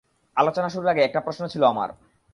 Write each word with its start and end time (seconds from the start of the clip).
আলোচনা 0.37 0.69
শুরুর 0.69 0.91
আগে 0.93 1.01
একটা 1.03 1.19
প্রশ্ন 1.19 1.43
ছিল 1.47 1.63
আমার! 1.63 1.89